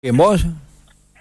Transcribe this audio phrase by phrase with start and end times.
[0.00, 0.46] ¿En vos?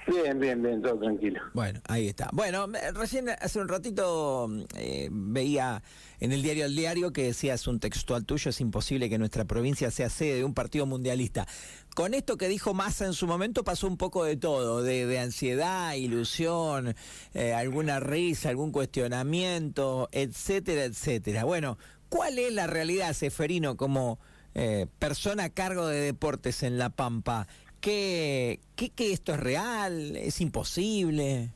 [0.05, 1.41] Bien, bien, bien, todo tranquilo.
[1.55, 2.29] Bueno, ahí está.
[2.31, 5.81] Bueno, recién hace un ratito eh, veía
[6.19, 9.89] en el diario El Diario que decías un textual tuyo, es imposible que nuestra provincia
[9.89, 11.47] sea sede de un partido mundialista.
[11.95, 15.95] Con esto que dijo Massa en su momento pasó un poco de todo, de, ansiedad,
[15.95, 16.93] ilusión,
[17.33, 21.45] eh, alguna risa, algún cuestionamiento, etcétera, etcétera.
[21.45, 24.19] Bueno, ¿cuál es la realidad, Seferino, como
[24.53, 27.47] eh, persona a cargo de deportes en La Pampa?
[27.87, 28.59] Que,
[28.95, 31.49] que, esto es real, es imposible.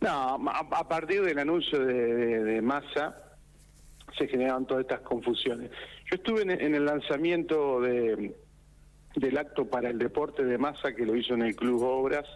[0.00, 3.36] No, a, partir del anuncio de, Massa
[4.16, 5.70] se generaron todas estas confusiones.
[6.10, 8.34] Yo estuve en, el lanzamiento de,
[9.14, 12.26] del acto para el deporte de Massa que lo hizo en el Club Obras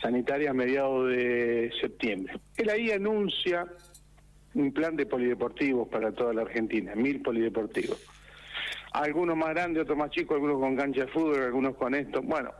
[0.00, 2.40] Sanitarias a mediados de septiembre.
[2.56, 3.66] Él ahí anuncia
[4.54, 8.00] un plan de polideportivos para toda la Argentina, mil polideportivos
[8.92, 12.22] algunos más grandes, otros más chicos, algunos con cancha de fútbol, algunos con esto.
[12.22, 12.50] Bueno,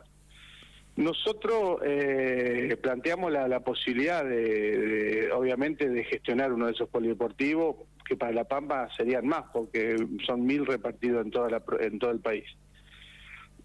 [0.95, 8.33] nosotros eh, planteamos la, posibilidad de, obviamente, de gestionar uno de esos polideportivos, que para
[8.33, 12.45] La Pampa serían más, porque son mil repartidos en, toda la, en todo el país.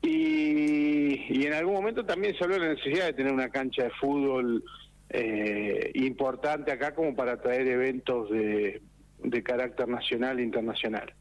[0.02, 3.84] Y, y en algún momento también se habló de la necesidad de tener una cancha
[3.84, 4.62] de fútbol
[5.08, 8.82] eh, importante acá como para traer eventos de,
[9.18, 11.12] de carácter nacional e internacional.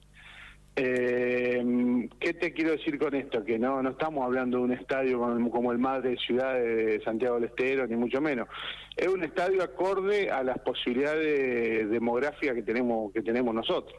[0.78, 3.45] Eh, ¿Qué te quiero decir con esto?
[3.45, 7.45] Que no no estamos hablando de un estadio como, el Madre Ciudad de Santiago del
[7.45, 8.48] Estero, ni mucho menos.
[8.96, 13.96] Es un estadio acorde a las posibilidades demográficas que tenemos que tenemos nosotros.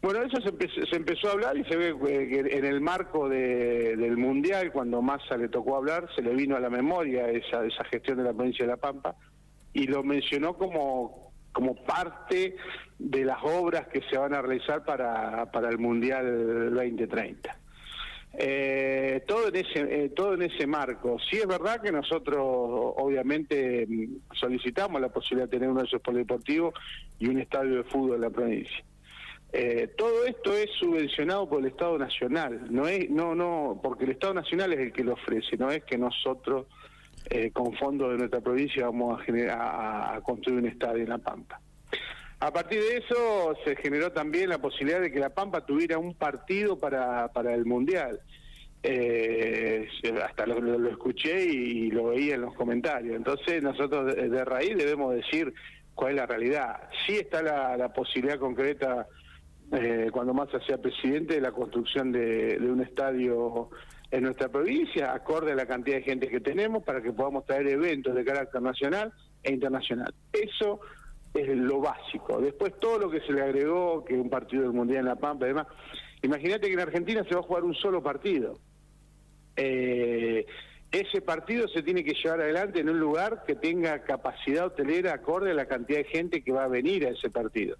[0.00, 1.92] Bueno, eso se, empezó, a hablar y se ve
[2.28, 6.60] que en el marco del Mundial, cuando Massa le tocó hablar, se le vino a
[6.60, 9.16] la memoria esa, esa gestión de la provincia de La Pampa
[9.72, 11.27] y lo mencionó como,
[11.58, 12.54] como parte
[13.00, 17.58] de las obras que se van a realizar para, para el Mundial 2030.
[18.34, 21.18] Eh, todo en ese eh, todo en ese marco.
[21.18, 23.88] Sí es verdad que nosotros obviamente
[24.34, 26.74] solicitamos la posibilidad de tener de esos polideportivos
[27.18, 28.84] y un estadio de fútbol en la provincia.
[29.52, 34.12] Eh, todo esto es subvencionado por el Estado Nacional, no es no no porque el
[34.12, 36.66] Estado Nacional es el que lo ofrece, no es que nosotros
[37.30, 41.18] eh, con fondos de nuestra provincia vamos a, generar, a, construir un estadio en La
[41.18, 41.60] Pampa.
[42.40, 46.14] A partir de eso se generó también la posibilidad de que La Pampa tuviera un
[46.14, 48.20] partido para, para el Mundial.
[48.82, 49.88] Eh,
[50.24, 53.16] hasta lo, escuché y, lo veía en los comentarios.
[53.16, 55.52] Entonces nosotros de, raíz debemos decir
[55.94, 56.88] cuál es la realidad.
[57.06, 59.06] Sí está la, posibilidad concreta,
[59.72, 63.68] eh, cuando más sea presidente, de la construcción de un estadio
[64.10, 67.68] en nuestra provincia, acorde a la cantidad de gente que tenemos, para que podamos traer
[67.68, 70.14] eventos de carácter nacional e internacional.
[70.32, 70.80] Eso
[71.34, 72.40] es lo básico.
[72.40, 75.44] Después todo lo que se le agregó, que un partido del Mundial en La Pampa
[75.44, 75.66] y demás.
[76.22, 78.58] Imagínate que en Argentina se va a jugar un solo partido.
[79.56, 80.46] Eh,
[80.90, 85.50] ese partido se tiene que llevar adelante en un lugar que tenga capacidad hotelera acorde
[85.50, 87.76] a la cantidad de gente que va a venir a ese partido.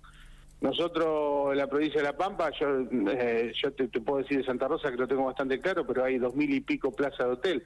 [0.61, 2.81] Nosotros en la provincia de La Pampa, yo,
[3.13, 6.19] eh, yo te, puedo decir de Santa Rosa que lo tengo bastante claro, pero hay
[6.19, 7.63] dos mil y pico plazas de hotel.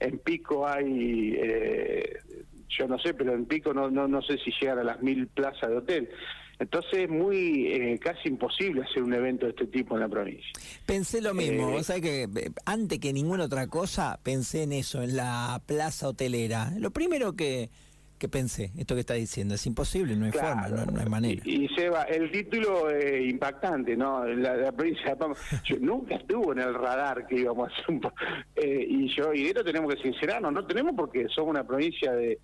[0.00, 2.18] En Pico hay, eh,
[2.68, 5.26] yo no sé, pero en Pico no, no, no sé si llegan a las mil
[5.28, 6.10] plazas de hotel.
[6.58, 10.50] Entonces es muy eh, casi imposible hacer un evento de este tipo en la provincia.
[10.86, 12.28] Pensé lo mismo, o sea que
[12.64, 16.72] antes que ninguna otra cosa pensé en eso, en la plaza hotelera.
[16.78, 17.70] Lo primero que
[18.24, 21.42] que pensé, esto que está diciendo, es imposible, no hay forma, no, hay manera.
[21.44, 24.24] Y, Seba, el título es impactante, ¿no?
[24.24, 28.00] La, provincia de Pampa, yo nunca estuvo en el radar que íbamos a hacer un...
[28.56, 32.38] Eh, y yo, y esto tenemos que sincerarnos, no tenemos porque somos una provincia de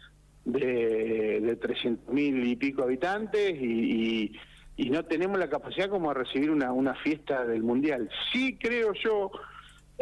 [0.45, 4.33] de, de 300 mil y pico habitantes y,
[4.77, 8.09] y, no tenemos la capacidad como de recibir una, una fiesta del Mundial.
[8.33, 9.31] Sí creo yo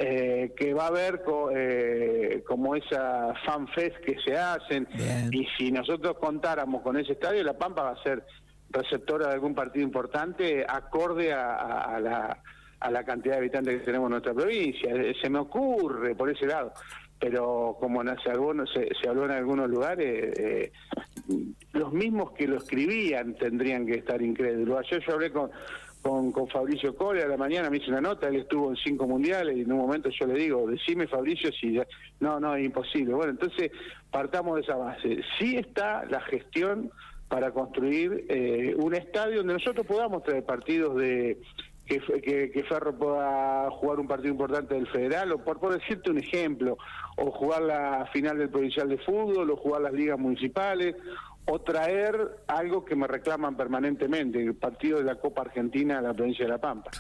[0.01, 1.23] eh, que va a haber
[1.57, 4.87] eh, como esa fanfest que se hacen
[5.33, 8.23] y si nosotros contáramos con ese estadio, La Pampa va a ser
[8.71, 12.41] receptora de algún partido importante acorde a, la,
[12.79, 14.95] a la cantidad de habitantes que tenemos en nuestra provincia.
[14.95, 16.73] Eh, se me ocurre por ese lado,
[17.19, 20.71] pero como se, algunos, se, se habló en algunos lugares,
[21.73, 24.79] los mismos que lo escribían tendrían que estar incrédulos.
[24.79, 25.51] Ayer yo hablé con
[26.03, 29.07] con, con Fabricio Cole a la mañana, me hizo una nota, él estuvo en cinco
[29.07, 31.79] mundiales y en un momento yo le digo, decime Fabricio si...
[32.21, 33.15] No, no, es imposible.
[33.15, 33.71] Bueno, entonces
[34.11, 35.21] partamos de esa base.
[35.39, 36.91] Sí está la gestión
[37.29, 41.39] para construir eh, un estadio donde nosotros podamos traer partidos de...
[41.87, 46.19] Que, que, Ferro pueda jugar un partido importante del Federal, o por, por decirte un
[46.19, 46.77] ejemplo,
[47.17, 50.97] o jugar la final del Provincial de Fútbol, o jugar las ligas municipales,
[51.51, 56.13] o traer algo que me reclaman permanentemente, el partido de la Copa Argentina a la
[56.13, 56.91] provincia de La Pampa.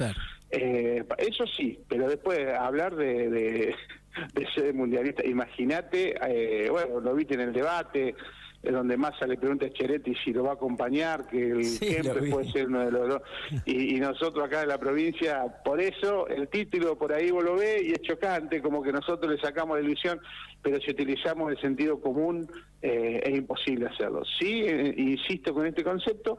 [0.51, 3.75] Eh, eso sí, pero después hablar de, de
[4.55, 5.25] ser mundialista.
[5.27, 8.15] Imagínate, eh, bueno, lo viste en el debate,
[8.63, 11.97] donde Massa le pregunta a Cheretti si lo va a acompañar, que el sí,
[12.31, 13.23] puede ser uno de los dos.
[13.65, 17.83] Y, nosotros acá en la provincia, por eso el título por ahí vos lo ves
[17.83, 20.21] y es chocante, como que nosotros le sacamos la ilusión,
[20.63, 22.51] pero si utilizamos el sentido común
[22.83, 24.23] eh, es imposible hacerlo.
[24.39, 26.39] Sí, eh, insisto con este concepto,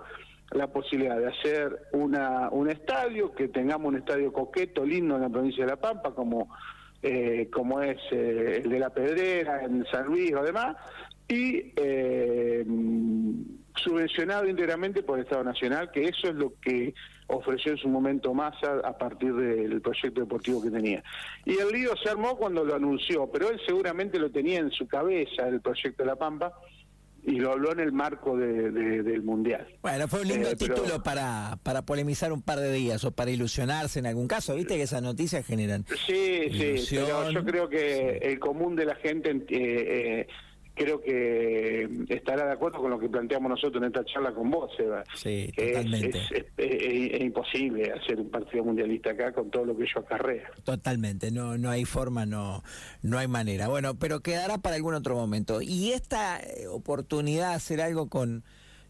[0.51, 5.29] la posibilidad de hacer una, un estadio, que tengamos un estadio coqueto, lindo en la
[5.29, 6.49] provincia de La Pampa, como,
[7.01, 10.75] eh, como es el de La Pedrera, en San Luis o demás,
[11.27, 12.65] y eh,
[13.75, 16.93] subvencionado íntegramente por el Estado Nacional, que eso es lo que
[17.27, 21.03] ofreció en su momento Massa a partir del proyecto deportivo que tenía.
[21.45, 24.87] Y el lío se armó cuando lo anunció, pero él seguramente lo tenía en su
[24.87, 26.53] cabeza, el proyecto de La Pampa,
[27.23, 29.67] y lo habló en el marco del Mundial.
[29.81, 33.31] Bueno, fue un lindo eh, título para, para polemizar un par de días o para
[33.31, 35.85] ilusionarse en algún caso, viste que esas noticias generan.
[36.07, 39.31] Sí, sí, pero yo creo que el común de la gente...
[39.31, 40.27] Eh, eh,
[40.79, 44.71] creo que estará de acuerdo con lo que planteamos nosotros en esta charla con vos,
[44.77, 45.03] Seba.
[45.13, 46.21] Sí, totalmente.
[46.57, 50.49] Es, imposible hacer un partido mundialista acá con todo lo que ello acarrea.
[50.63, 52.63] Totalmente, no, no hay forma, no,
[53.01, 53.67] no hay manera.
[53.67, 55.61] Bueno, pero quedará para algún otro momento.
[55.61, 58.45] Y esta eh, oportunidad de hacer algo con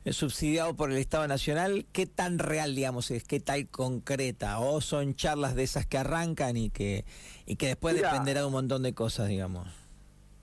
[0.06, 3.24] eh, subsidiado por el Estado Nacional, ¿qué tan real, digamos, es?
[3.24, 4.60] ¿Qué tal concreta?
[4.60, 7.06] ¿O son charlas de esas que arrancan y que,
[7.48, 9.68] y que después dependerá de un montón de cosas, digamos?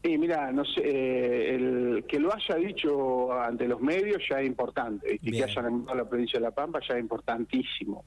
[0.06, 4.47] Sí, mira, no sé, eh, el que lo haya dicho ante los medios ya es
[4.47, 8.05] importante, y que haya nombrado la provincia de La Pampa ya es importantísimo.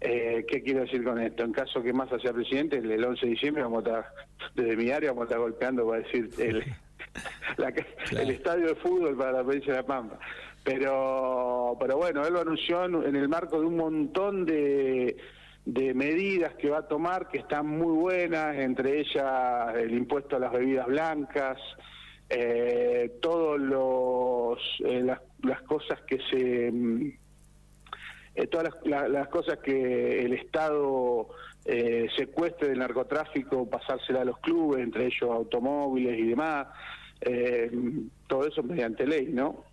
[0.00, 1.42] Eh, ¿Qué quiero decir con esto?
[1.42, 4.06] En caso que Massa sea presidente, el 11 de diciembre vamos a estar,
[4.54, 6.62] desde mi área vamos a estar golpeando, para decir, el,
[8.20, 10.20] el estadio de fútbol para la provincia de La Pampa.
[10.62, 15.16] Pero, pero bueno, él lo anunció en el marco de un montón de
[15.66, 20.38] de medidas que va a tomar que están muy buenas, entre ellas el impuesto a
[20.38, 21.58] las bebidas blancas,
[22.30, 25.02] eh, todos los eh,
[25.42, 27.12] las, cosas que se mm,
[28.36, 31.28] eh, todas las, cosas que el Estado
[31.64, 36.68] eh, secuestre del narcotráfico, pasársela a los clubes, entre ellos automóviles y demás,
[38.28, 39.64] todo eso mediante ley, ¿no?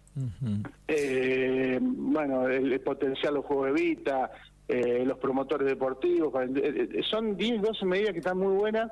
[1.81, 4.31] bueno, el, potencial los juegos de vista,
[4.68, 6.33] eh, los promotores deportivos.
[6.56, 8.92] Eh, eh, son 10, 12 medidas que están muy buenas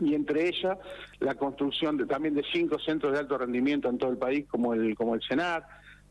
[0.00, 0.76] y entre ellas
[1.20, 4.74] la construcción de, también de cinco centros de alto rendimiento en todo el país como
[4.74, 5.64] el como el CENAR,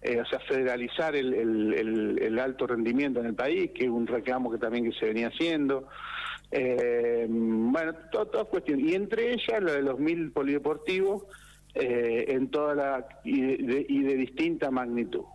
[0.03, 4.57] o sea, federalizar el, el, alto rendimiento en el país, que es un reclamo que
[4.57, 5.87] también que se venía haciendo.
[6.49, 8.85] bueno, todas cuestiones.
[8.87, 11.23] Y entre ellas la de los mil polideportivos
[11.75, 15.25] en toda la y de distinta magnitud.